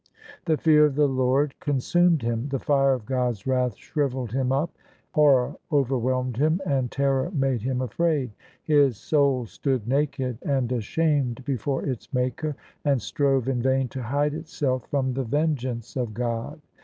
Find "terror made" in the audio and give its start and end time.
6.91-7.61